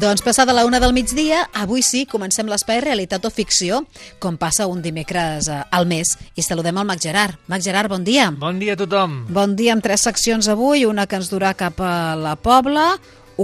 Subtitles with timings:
[0.00, 3.82] Doncs passada la una del migdia, avui sí, comencem l'espai Realitat o Ficció,
[4.22, 6.14] com passa un dimecres eh, al mes.
[6.40, 7.36] I saludem al Mac Gerard.
[7.52, 8.30] Mac Gerard, bon dia.
[8.32, 9.18] Bon dia a tothom.
[9.28, 12.94] Bon dia amb tres seccions avui, una que ens durà cap a la Pobla,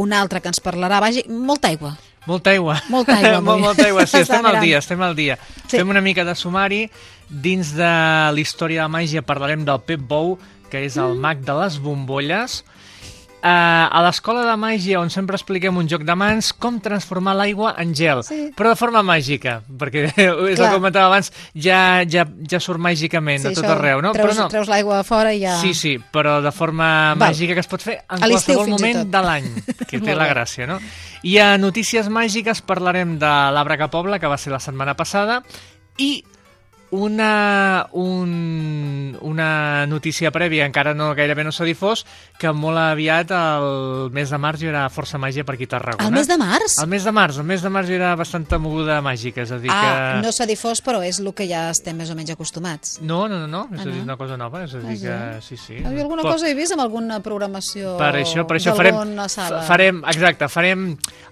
[0.01, 1.93] una altra que ens parlarà, vagi, molta aigua.
[2.27, 2.79] Molta aigua.
[2.89, 3.61] Molta aigua, avui.
[3.67, 5.37] molta aigua, sí, estem al dia, estem al dia.
[5.67, 5.77] Sí.
[5.77, 6.87] Fem una mica de sumari.
[7.29, 7.85] Dins de
[8.33, 10.39] la història de la màgia parlarem del Pep Bou,
[10.71, 11.05] que és Mm.
[11.05, 12.63] el mag de les bombolles.
[13.37, 17.75] Uh, a l'escola de màgia, on sempre expliquem un joc de mans, com transformar l'aigua
[17.79, 18.51] en gel, Sí.
[18.57, 23.45] però de forma màgica, perquè és el que comentava abans, ja, ja, ja surt màgicament
[23.45, 24.11] de tot això, arreu, no?
[24.17, 25.55] Treus, però no, treus l'aigua a fora i ja...
[25.61, 27.29] Sí, sí, però de forma Val.
[27.29, 29.13] màgica que es pot fer en A qualsevol moment tot.
[29.15, 29.51] de l'any,
[29.93, 30.81] que té la gràcia, no?
[31.23, 35.43] I a Notícies Màgiques parlarem de l'Arbre que Pobla, que va ser la setmana passada,
[35.99, 36.25] i
[36.91, 42.05] una, un, una notícia prèvia, encara no gairebé no s'ha difós,
[42.39, 46.07] que molt aviat, el mes de març, hi haurà força màgia per aquí a Tarragona.
[46.09, 46.77] El mes de març?
[46.83, 49.59] El mes de març, el mes de març hi haurà bastanta moguda màgica, és a
[49.63, 49.83] dir Ah,
[50.17, 50.23] que...
[50.27, 52.99] no s'ha difós, però és el que ja estem més o menys acostumats.
[53.03, 54.07] No, no, no, no, és Ah, a dir, no?
[54.11, 55.43] una cosa nova, és a dir Ah, que...
[55.43, 55.81] Sí, sí.
[55.83, 58.95] Hi alguna Pot- cosa he vist amb alguna programació Per això, per això farem,
[59.29, 59.61] sala?
[59.61, 60.87] fa- farem, exacte, farem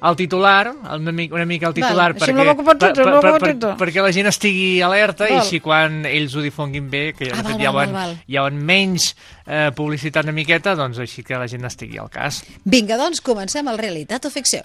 [0.05, 3.77] el titular, una, mica, una mica el titular, Val, perquè, amb la boca petita.
[3.80, 5.44] perquè la gent estigui alerta i Val.
[5.45, 8.17] Així quan ells ho difonguin bé, que Ah, de fet val, hi, val, hauen, val,
[8.27, 9.12] hi hauen menys
[9.47, 12.42] eh, publicitat una miqueta, doncs així que la gent estigui al cas.
[12.64, 14.64] Vinga, doncs, comencem el Realitat o Ficció.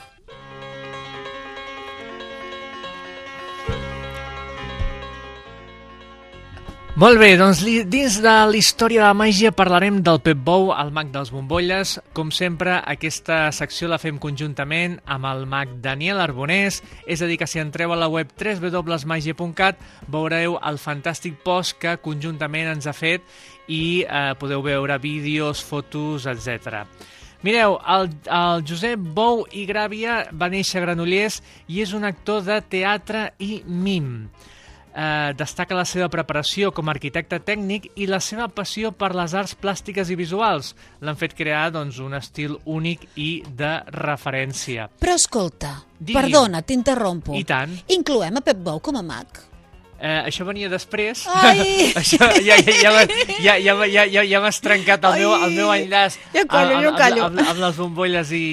[6.99, 10.89] Molt bé, doncs dins de la història de la màgia parlarem del Pep Bou, el
[10.91, 11.93] mag dels bombolles.
[12.11, 17.37] Com sempre, aquesta secció la fem conjuntament amb el mag Daniel Arbonés, és a dir,
[17.39, 19.79] que si entreu a la web www.magia.cat
[20.11, 23.23] veureu el fantàstic post que conjuntament ens ha fet
[23.71, 26.83] i eh, podeu veure vídeos, fotos, etc.
[27.47, 31.39] Mireu, el, el Josep Bou i Gràvia va néixer a Granollers
[31.71, 34.27] i és un actor de teatre i mim.
[34.89, 39.35] Eh, destaca la seva preparació com a arquitecte tècnic i la seva passió per les
[39.37, 40.73] arts plàstiques i visuals.
[41.05, 44.89] L'han fet crear doncs, un estil únic i de referència.
[44.99, 46.17] Però escolta, Digui.
[46.17, 47.37] perdona, t'interrompo.
[47.37, 47.77] I tant.
[47.93, 49.45] Incloem a Pep Bou com a mag?
[49.99, 51.25] Eh, això venia després.
[51.27, 51.91] Ai!
[51.99, 52.91] això, ja, ja, ja,
[53.43, 56.85] ja, ja, ja, ja, ja m'has trencat el meu, el meu enllaç Jo callo, amb,
[56.87, 57.25] jo callo.
[57.27, 58.47] Amb, amb, amb les bombolles i,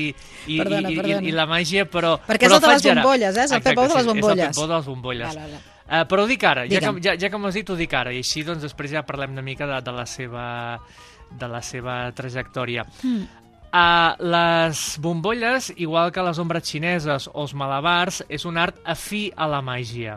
[0.48, 1.22] i, Perdona, i, perdona.
[1.22, 2.16] i, i la màgia, però...
[2.26, 3.46] Perquè és però el de les bombolles, eh?
[3.46, 4.42] És el Pep Bou de les sí, bombolles.
[4.42, 5.32] És el Pep Bou de les bombolles.
[5.32, 5.72] Val, val, val.
[5.86, 7.92] Uh, però ho dic ara, ja que, ja, ja que m'ho has dit, ho dic
[7.94, 10.46] ara, i així doncs després ja parlem una mica de, de, la, seva,
[11.30, 12.82] de la seva trajectòria.
[13.04, 13.26] Hmm.
[13.66, 19.28] Uh, les bombolles, igual que les ombres xineses o els malabars, és un art afí
[19.36, 20.16] a la màgia.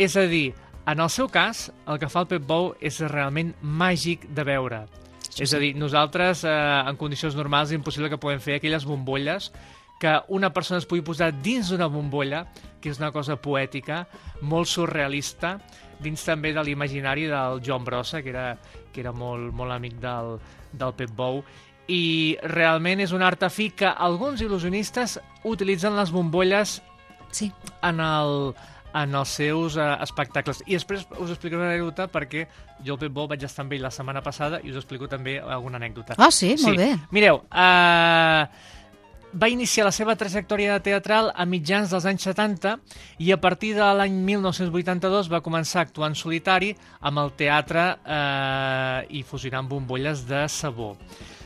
[0.00, 0.54] És a dir,
[0.86, 4.84] en el seu cas, el que fa el Pep Bou és realment màgic de veure.
[5.40, 6.50] És a dir, nosaltres, eh,
[6.88, 9.50] en condicions normals, és impossible que puguem fer aquelles bombolles
[10.00, 12.44] que una persona es pugui posar dins d'una bombolla,
[12.80, 14.02] que és una cosa poètica,
[14.42, 15.58] molt surrealista,
[16.02, 18.58] dins també de l'imaginari del Joan Brossa, que era,
[18.92, 20.34] que era molt, molt amic del,
[20.72, 21.42] del Pep Bou,
[21.88, 26.78] i realment és un art afí que alguns il·lusionistes utilitzen les bombolles
[27.34, 27.50] Sí.
[27.82, 28.54] en, el,
[28.94, 30.62] en els seus uh, espectacles.
[30.66, 32.44] I després us explicaré una anècdota perquè
[32.84, 35.38] jo el Pep Bou vaig estar amb ell la setmana passada i us explico també
[35.40, 36.14] alguna anècdota.
[36.16, 36.54] Ah, sí?
[36.62, 36.92] Molt bé.
[37.10, 38.46] Mireu, uh,
[39.34, 42.76] va iniciar la seva trajectòria teatral a mitjans dels anys 70
[43.18, 47.86] i a partir de l'any 1982 va començar a actuar en solitari amb el teatre
[48.04, 50.94] eh, i fusionant bombolles de sabó.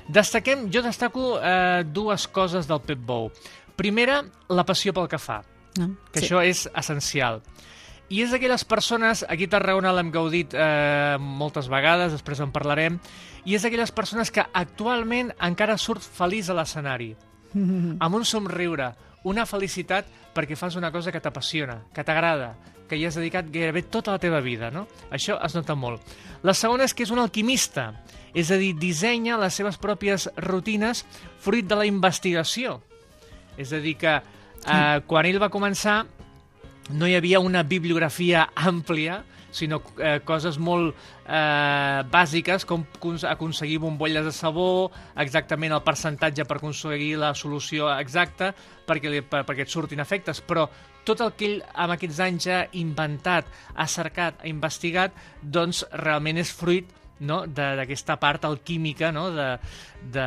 [0.08, 3.30] Destaquem, jo destaco eh, dues coses del Pep Bou.
[3.76, 5.42] Primera, la passió pel que fa,
[5.78, 5.92] No?
[6.12, 6.26] que Sí.
[6.26, 7.42] això és essencial.
[8.10, 12.96] I és d'aquelles persones, aquí a Tarragona l'hem gaudit eh, moltes vegades, després en parlarem,
[13.44, 17.12] i és d'aquelles persones que actualment encara surt feliç a l'escenari,
[18.04, 18.92] amb un somriure,
[19.28, 22.54] una felicitat perquè fas una cosa que t'apassiona, que t'agrada,
[22.88, 24.86] que hi has dedicat gairebé tota la teva vida, no?
[25.12, 26.02] Això es nota molt.
[26.42, 27.90] La segona és que és un alquimista,
[28.34, 31.04] és a dir, dissenya les seves pròpies rutines
[31.42, 32.78] fruit de la investigació.
[33.58, 36.04] És a dir, que eh, quan ell va començar
[36.94, 40.94] no hi havia una bibliografia àmplia, sinó eh, coses molt
[41.26, 47.88] eh, bàsiques com cons- aconseguir bombolles de sabó, exactament el percentatge per aconseguir la solució
[47.96, 48.52] exacta
[48.86, 50.68] perquè, li, per, perquè et surtin efectes, però
[51.08, 56.36] tot el que ell amb aquests anys ha inventat, ha cercat, ha investigat, doncs realment
[56.40, 56.90] és fruit
[57.20, 57.46] no?
[57.46, 59.30] d'aquesta part alquímica no?
[59.34, 59.48] de,
[60.12, 60.26] de,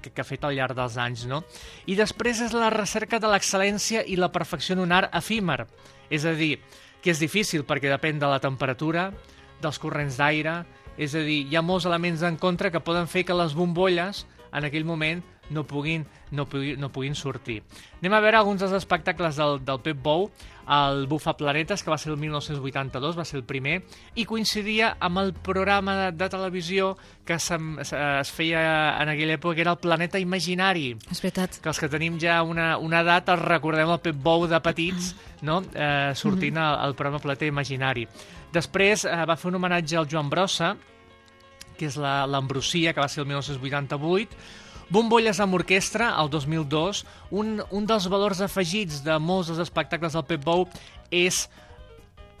[0.00, 1.26] que, que ha fet al llarg dels anys.
[1.30, 1.42] No?
[1.86, 5.64] I després és la recerca de l'excel·lència i la perfecció en un art efímer.
[6.12, 6.56] És a dir,
[7.04, 9.10] que és difícil perquè depèn de la temperatura,
[9.60, 10.62] dels corrents d'aire,
[10.96, 14.24] és a dir, hi ha molts elements en contra que poden fer que les bombolles
[14.54, 17.62] en aquell moment no puguin, no puguin, no puguin sortir.
[18.00, 20.28] Anem a veure alguns dels espectacles del, del Pep Bou,
[20.64, 23.82] el Bufa Planetes, que va ser el 1982, va ser el primer,
[24.16, 26.94] i coincidia amb el programa de, de televisió
[27.26, 28.62] que es, es feia
[29.02, 30.94] en aquella època, que era el Planeta Imaginari.
[31.12, 31.60] És veritat.
[31.60, 35.12] Que els que tenim ja una, una edat els recordem el Pep Bou de petits,
[35.42, 35.60] no?
[35.74, 38.08] eh, sortint al, al programa Planeta Imaginari.
[38.54, 40.74] Després eh, va fer un homenatge al Joan Brossa,
[41.74, 44.62] que és l'Ambrosia, que va ser el 1988,
[44.92, 47.04] Bombolles amb orquestra, el 2002.
[47.32, 50.66] Un, un dels valors afegits de molts dels espectacles del Pep Bou
[51.10, 51.44] és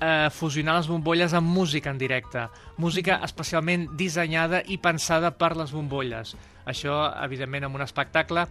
[0.00, 2.46] eh, fusionar les bombolles amb música en directe.
[2.76, 6.34] Música especialment dissenyada i pensada per les bombolles.
[6.68, 8.46] Això, evidentment, en un espectacle,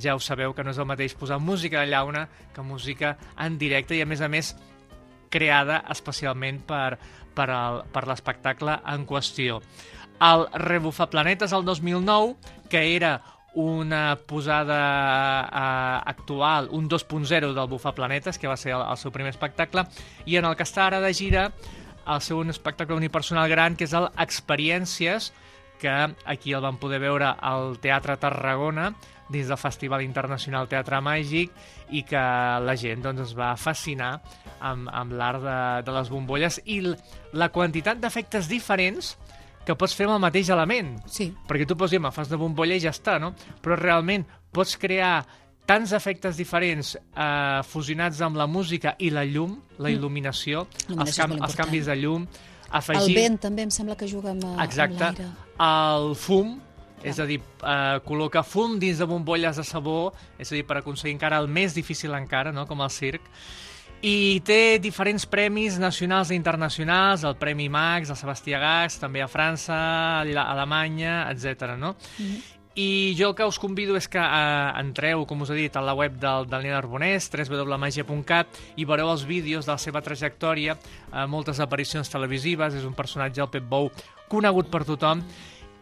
[0.00, 3.58] ja ho sabeu que no és el mateix posar música de llauna que música en
[3.60, 4.54] directe i, a més a més,
[5.32, 6.98] creada especialment per,
[7.36, 7.48] per,
[7.92, 9.60] per l'espectacle en qüestió.
[10.24, 12.34] El Rebufa Planetes el 2009,
[12.68, 13.20] que era
[13.54, 14.78] una posada
[15.48, 19.86] uh, actual, un 2.0 del Bufar Planetes, que va ser el, el seu primer espectacle,
[20.26, 21.48] i en el que està ara de gira
[22.08, 25.32] el seu un espectacle unipersonal gran, que és el Experiències,
[25.78, 28.92] que aquí el vam poder veure al Teatre Tarragona,
[29.28, 31.52] dins del Festival Internacional Teatre Màgic,
[31.92, 32.22] i que
[32.64, 34.14] la gent doncs, es va fascinar
[34.58, 36.80] amb, amb l'art de, de les bombolles i
[37.36, 39.16] la quantitat d'efectes diferents
[39.68, 40.94] que pots fer amb el mateix element.
[41.12, 41.28] Sí.
[41.48, 43.34] Perquè tu pots dir, me fas de bombolla i ja està, no?
[43.64, 44.24] Però realment
[44.54, 45.20] pots crear
[45.68, 49.98] tants efectes diferents eh, fusionats amb la música i la llum, la mm.
[49.98, 51.02] il·luminació, mm.
[51.04, 52.24] els, cam els canvis de llum,
[52.72, 53.12] afegir...
[53.12, 55.10] El vent també em sembla que juga amb, Exacte.
[55.10, 55.28] amb l'aire.
[55.68, 56.56] El fum,
[57.04, 60.80] és a dir, eh, col·locar fum dins de bombolles de sabó, és a dir, per
[60.80, 62.64] aconseguir encara el més difícil encara, no?
[62.70, 63.28] com el circ,
[64.02, 69.30] i té diferents premis nacionals i internacionals, el Premi Max, el Sebastià Gas, també a
[69.30, 69.74] França,
[70.22, 71.74] a Alemanya, etc.
[71.76, 71.96] no?
[72.18, 72.58] Mm -hmm.
[72.78, 75.80] I jo el que us convido és que eh, entreu, com us he dit, a
[75.80, 78.46] la web del Daniel Arbonès, www.magia.cat,
[78.76, 80.76] i veureu els vídeos de la seva trajectòria,
[81.12, 83.90] eh, moltes aparicions televisives, és un personatge, el Pep Bou,
[84.28, 85.24] conegut per tothom,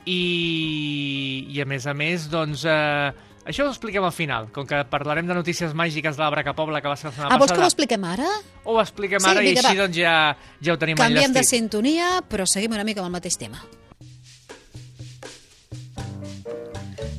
[0.06, 3.12] i, i a més a més, doncs, eh,
[3.46, 6.82] això ho expliquem al final, com que parlarem de notícies màgiques de l'Abra que Pobla
[6.82, 7.46] que va ser la setmana ah, passada.
[7.46, 8.28] vols que ho expliquem ara?
[8.64, 9.86] Ho expliquem sí, ara vinga, i així va.
[9.86, 10.14] doncs ja,
[10.60, 11.62] ja ho tenim Canviem de enllestit.
[11.62, 13.62] sintonia, però seguim una mica amb el mateix tema.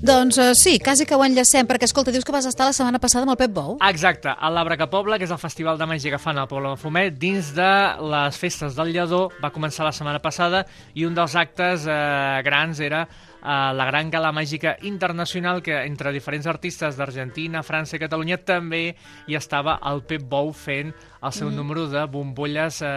[0.07, 2.99] Doncs uh, sí, quasi que ho enllacem, perquè escolta, dius que vas estar la setmana
[3.01, 3.77] passada amb el Pep Bou.
[3.89, 6.69] Exacte, a l'Abra que Pobla, que és el festival de màgia que fan al Poble
[6.75, 7.71] de Fumet, dins de
[8.13, 11.97] les festes del Lledó, va començar la setmana passada i un dels actes eh,
[12.45, 13.07] grans era
[13.47, 18.81] eh, la gran gala màgica internacional que entre diferents artistes d'Argentina, França i Catalunya també
[19.27, 21.55] hi estava el Pep Bou fent el seu mm.
[21.55, 22.89] número de bombolles eh,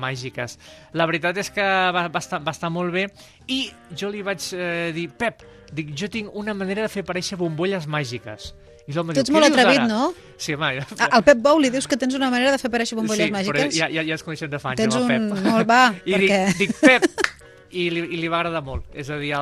[0.00, 0.56] màgiques.
[0.96, 3.08] La veritat és que va, va, estar, va estar molt bé
[3.52, 7.38] i jo li vaig eh, dir, Pep, dic, jo tinc una manera de fer aparèixer
[7.40, 8.54] bombolles màgiques.
[8.88, 10.14] I Tu ets diu, molt "Què dius atrevit, ara?" no?
[10.40, 10.80] Sí, home,
[11.10, 13.66] Al Pep Bou li dius que tens una manera de fer aparèixer bombolles sí, màgiques?
[13.68, 15.28] però ja, ja, ja ens coneixem de fa anys, Tens amb el un...
[15.34, 15.42] Pep.
[15.44, 16.38] Molt va, I perquè...
[16.56, 17.36] dic, dic, Pep,
[17.70, 18.84] i li, i li va agradar molt.
[18.94, 19.32] És a dir,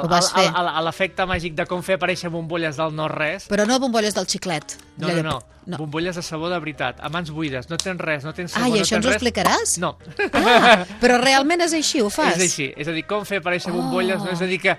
[0.84, 3.46] l'efecte màgic de com fer aparèixer bombolles del no-res.
[3.50, 4.76] Però no bombolles del xiclet.
[4.98, 5.78] No, no, no, no.
[5.78, 7.68] Bombolles de sabó de veritat, a mans buides.
[7.70, 9.16] No tens res, no tens sabó, Ah, i no això ens ho res.
[9.20, 9.78] explicaràs?
[9.82, 9.96] No.
[10.32, 12.36] Ah, però realment és així, ho fas?
[12.36, 13.76] És així, és a dir, com fer aparèixer Oh.
[13.80, 14.30] bombolles, no?
[14.30, 14.76] És a dir, que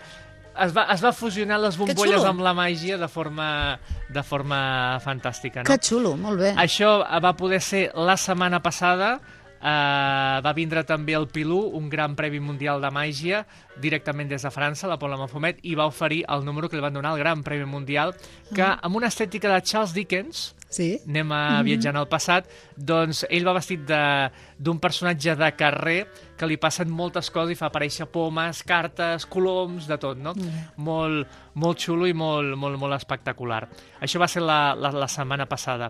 [0.58, 5.62] es va, es va fusionar les bombolles amb la màgia de forma, de forma fantàstica,
[5.62, 5.70] no?
[5.70, 6.54] Que xulo, molt bé.
[6.58, 9.20] Això va poder ser la setmana passada,
[9.58, 13.46] Uh, va vindre també el Pilú, un gran premi mundial de màgia,
[13.82, 16.94] directament des de França, la Paula Mafumet, i va oferir el número que li van
[16.94, 18.14] donar, el gran premi mundial,
[18.54, 21.00] que amb una estètica de Charles Dickens, Sí?
[21.08, 22.46] anem a viatjar en el passat,
[22.76, 27.56] doncs ell va vestit de- d'un personatge de carrer que li passen moltes coses i
[27.56, 30.34] fa aparèixer pomes, cartes, coloms, de tot, no?
[30.76, 33.66] Molt, molt xulo i molt, molt, molt espectacular.
[34.02, 35.90] Això va ser la, la, la setmana passada.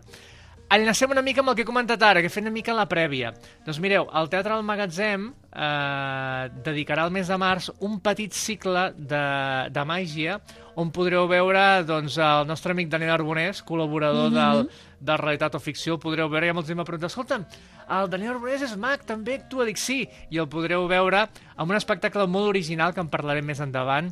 [0.68, 2.90] Enlacem una mica amb el que he comentat ara, que he fet una mica la
[2.92, 3.30] prèvia.
[3.64, 8.90] Doncs mireu, el Teatre del Magatzem eh, dedicarà al mes de març un petit cicle
[8.98, 9.22] de,
[9.72, 10.42] de màgia
[10.78, 14.52] on podreu veure doncs, el nostre amic Daniel Arbonès, col·laborador mm -hmm.
[14.52, 14.70] del,
[15.00, 17.46] de Realitat o Ficció, el podreu veure, i molts m'ha preguntat, escolta'm,
[17.90, 21.78] el Daniel Arbonès és mag, també actua, dic sí, i el podreu veure amb un
[21.78, 24.12] espectacle molt original que en parlarem més endavant,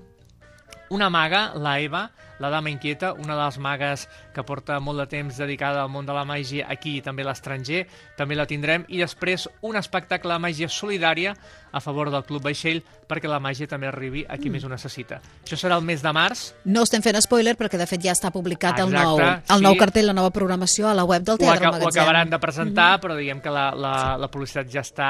[0.90, 5.08] una maga, la Eva, la dama inquieta, una de les magues que porta molt de
[5.08, 7.86] temps dedicada al món de la màgia aquí i també a l'estranger,
[8.18, 11.36] també la tindrem, i després un espectacle de màgia solidària
[11.76, 15.20] a favor del Club Vaixell, perquè la màgia també arribi a qui més ho necessita.
[15.44, 16.46] Això serà el mes de març.
[16.66, 19.76] No estem fent spoiler perquè de fet ja està publicat el nou, Exacte, el nou
[19.76, 19.80] sí.
[19.80, 22.02] cartell, la nova programació a la web del Ho, Teatre ho Magatzem.
[22.02, 25.10] acabaran de presentar, però diguem que la, la, la publicitat ja està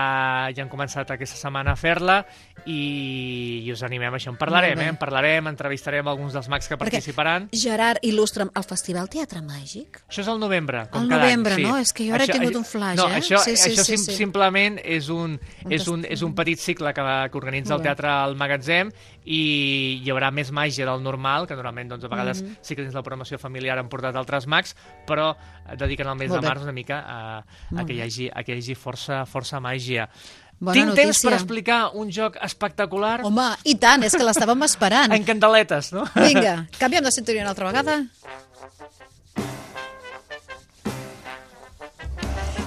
[0.56, 2.20] ja han començat aquesta setmana a fer-la
[2.66, 4.34] i, i us animem a això.
[4.34, 4.90] En parlarem, eh?
[4.94, 7.50] En parlarem, entrevistarem alguns dels mags que Perquè, participaran.
[7.52, 10.02] Gerard, il·lustra'm el Festival Teatre Màgic.
[10.10, 11.62] Això és el novembre, com Al cada novembre, any.
[11.62, 11.68] Sí.
[11.68, 11.78] no?
[11.78, 13.20] És que jo ara he tingut un flash, no, eh?
[13.22, 14.16] Això, Sí, sí, això sí, sim, sí.
[14.16, 17.82] simplement és un, és, un, és un petit cicle que, que organitza el.
[17.86, 18.92] Teatre al Magatzem
[19.26, 22.58] i hi haurà més màgia del normal, que normalment doncs, a vegades Mhm.
[22.62, 24.76] sí que dins la programació familiar han portat altres mags,
[25.08, 27.38] però eh, dediquen el mes Molt de març una mica a,
[27.78, 30.10] a, que hi hagi, a que hi hagi força, força màgia.
[30.58, 31.30] Bona Tinc temps notícia.
[31.30, 35.12] per explicar un joc espectacular Home, i tant, és que l'estàvem esperant.
[35.12, 36.06] en candeletes, no?
[36.16, 37.98] Vinga, canviem de sintonia una altra vegada.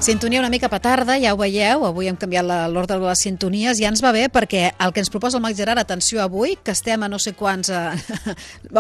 [0.01, 3.91] Sintonia una mica petarda, ja ho veieu, avui hem canviat l'ordre de les sintonies, ja
[3.91, 7.03] ens va bé perquè el que ens proposa el Mac Gerard, atenció avui, que estem
[7.03, 7.97] a no sé quants, a,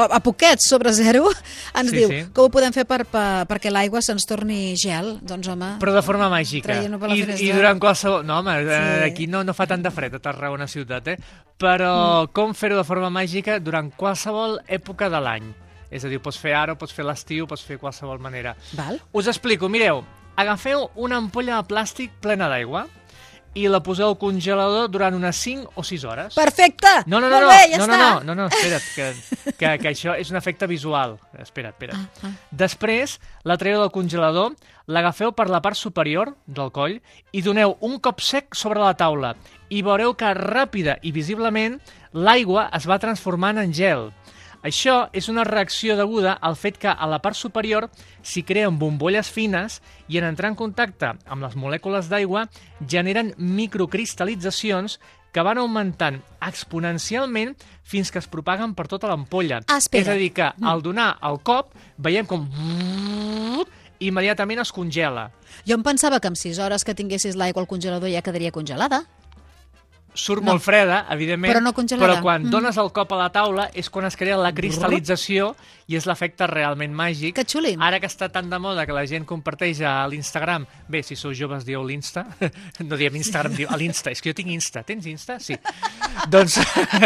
[0.06, 1.26] a poquets sobre zero,
[1.74, 2.20] ens Sí, diu sí.
[2.32, 5.16] com ho podem fer per, per, perquè l'aigua se'ns torni gel?
[5.26, 6.78] Doncs home, Però de forma màgica.
[6.78, 7.24] I.
[7.48, 8.22] I durant qualsevol...
[8.24, 8.68] No, home, Sí.
[8.78, 9.02] sí.
[9.10, 11.16] aquí no, no fa tant de fred a Tarragona ciutat, eh?
[11.58, 11.94] Però
[12.28, 12.32] mm.
[12.32, 15.50] com fer-ho de forma màgica durant qualsevol època de l'any?
[15.90, 18.54] És a dir, pots fer ara, pots fer l'estiu, pots fer qualsevol manera.
[18.76, 19.00] val?
[19.16, 20.04] Us explico, mireu,
[20.38, 22.86] agafeu una ampolla de plàstic plena d'aigua
[23.58, 26.36] i la poseu al congelador durant unes 5 o 6 hores.
[26.36, 26.90] Perfecte!
[27.06, 29.90] No, no, no, no, bé, ja no, no, no, no, no, espera't, que, que, que
[29.92, 31.16] això és un efecte visual.
[31.34, 31.98] Espera't, espera't.
[31.98, 32.32] Ah, ah.
[32.50, 33.16] Després,
[33.48, 34.54] la traieu del congelador,
[34.86, 37.00] l'agafeu per la part superior del coll
[37.32, 39.34] i doneu un cop sec sobre la taula
[39.74, 41.80] i veureu que ràpida i visiblement
[42.12, 44.08] l'aigua es va transformant en gel.
[44.62, 47.88] Això és una reacció deguda al fet que a la part superior
[48.26, 52.48] s'hi creen bombolles fines i en entrar en contacte amb les molècules d'aigua
[52.82, 54.98] generen microcristal·litzacions
[55.32, 57.54] que van augmentant exponencialment
[57.86, 59.60] fins que es propaguen per tota l'ampolla.
[59.68, 59.78] Ah.
[59.78, 62.48] És a dir, que al donar el cop veiem com
[64.08, 65.28] immediatament es congela.
[65.66, 69.04] Jo em pensava que amb 6 hores que tinguessis l'aigua al congelador ja quedaria congelada.
[70.18, 70.50] Surt No.
[70.50, 72.50] molt freda, evidentment, Però no però quan Mm.
[72.50, 75.54] dones el cop a la taula és quan es crea la cristal·lització
[75.86, 77.34] i és l'efecte realment màgic.
[77.36, 77.76] Que xuli.
[77.80, 81.32] Ara que està tan de moda que la gent comparteix a l'Instagram, bé, si sou
[81.32, 82.26] joves dieu l'Insta,
[82.84, 85.38] no diem Instagram, diu a l'Insta, és que jo tinc Insta, tens Insta?
[85.38, 85.56] Sí.
[86.28, 86.58] doncs,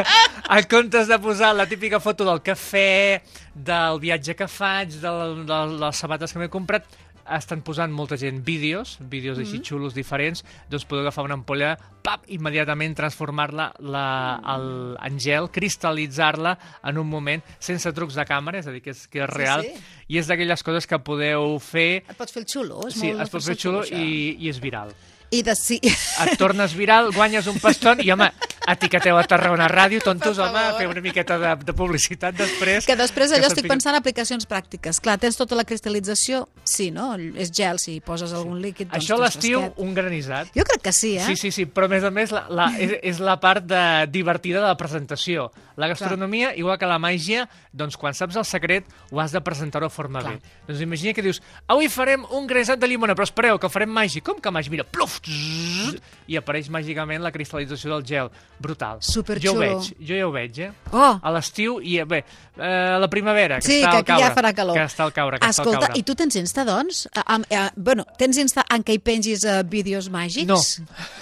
[0.56, 3.20] en comptes de posar la típica foto del cafè,
[3.54, 5.12] del viatge que faig, de,
[5.46, 6.86] de les sabates que m'he comprat,
[7.36, 9.68] estan posant molta gent vídeos, vídeos així Mm-hmm.
[9.68, 16.56] xulos diferents, doncs podeu agafar una ampolla, pap, immediatament transformar-la la, el, en gel, cristal·litzar-la
[16.88, 19.62] en un moment, sense trucs de càmera, és a dir, que és, que és real,
[19.62, 19.72] sí.
[20.08, 22.86] i és d'aquelles coses que podeu fer Et pots fer el xulo.
[22.88, 23.96] És Sí, molt, es pot fer xulo això.
[23.98, 24.92] i, i és viral.
[25.32, 25.78] I de sí...
[25.82, 28.26] Et tornes viral, guanyes un paston i, home,
[28.68, 32.86] etiqueteu a Tarragona Ràdio, tontos, home, fer una miqueta de, de publicitat després.
[32.86, 35.00] Que després allò estic sapiguem- pensant en aplicacions pràctiques.
[35.02, 37.10] Clar, tens tota la cristal·lització, sí, no?
[37.36, 38.90] És gel, si hi poses algun líquid...
[38.92, 40.52] Doncs Això l'estiu, un granissat.
[40.56, 41.26] Jo crec que sí, eh?
[41.26, 43.82] Sí, sí, sí, però a més a més la, la, és, és la part de,
[44.12, 45.50] divertida de la presentació.
[45.76, 49.88] La gastronomia, igual que la màgia, doncs quan saps el secret ho has de presentar-ho
[49.88, 50.34] de forma Clar.
[50.36, 50.52] bé.
[50.68, 54.22] Doncs imagina que dius, avui farem un granissat de llimona, però espereu, que farem màgic.
[54.26, 54.70] Com que màgic?
[54.76, 55.96] Mira, pluf, zzz,
[56.28, 58.30] i apareix màgicament la cristal·lització del gel.
[58.62, 59.00] Brutal.
[59.02, 59.52] Superxulo.
[59.52, 60.70] Jo ho veig, jo ja ho veig, eh?
[60.92, 62.20] Oh, A l'estiu i, eh, bé,
[62.56, 64.24] eh, a la primavera, que sí, està que al aquí caure.
[64.28, 64.78] ja farà calor.
[64.78, 65.98] Que està al caure, que està al Escolta, caure.
[66.00, 67.02] i tu tens Insta, doncs?
[67.14, 70.46] A, a, a, bueno, tens Insta en què hi pengis uh, vídeos màgics?
[70.48, 70.60] No.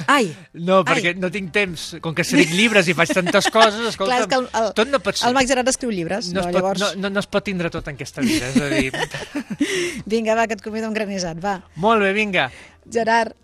[0.06, 1.18] Ai, No, perquè Ai.
[1.22, 1.96] no tinc temps.
[2.04, 5.00] Com que escric llibres i faig tantes coses, escolta, clar, que el, el, tot no
[5.00, 5.28] pot ser.
[5.30, 6.80] el Max Gerard escriu llibres, no, no, pot, llavors...
[6.80, 8.92] no, no, no es pot tindre tot en aquesta vida, és a dir...
[10.06, 11.60] Vinga, va, que et convido un granissat, va.
[11.80, 12.50] Molt bé, vinga.
[12.90, 13.34] Gerard,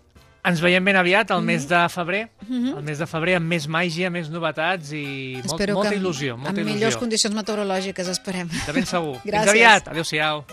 [0.47, 1.45] Ens veiem ben aviat, al Mm-hmm.
[1.45, 2.21] mes de febrer.
[2.49, 5.03] El mes de febrer amb més màgia, més novetats i
[5.35, 6.37] molt, espero molta amb, il·lusió.
[6.37, 6.73] Molta amb il·lusió.
[6.77, 8.47] millors condicions meteorològiques, esperem.
[8.65, 9.17] De ben segur.
[9.23, 9.49] Fins Gràcies.
[9.51, 9.87] aviat.
[9.91, 10.45] Adéu-siau.